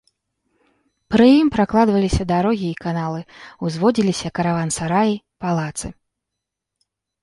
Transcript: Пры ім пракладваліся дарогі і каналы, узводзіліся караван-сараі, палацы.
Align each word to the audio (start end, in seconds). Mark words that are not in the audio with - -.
Пры 1.15 1.27
ім 1.41 1.47
пракладваліся 1.57 2.23
дарогі 2.33 2.67
і 2.71 2.79
каналы, 2.87 3.21
узводзіліся 3.71 4.27
караван-сараі, 4.41 5.13
палацы. 5.47 5.87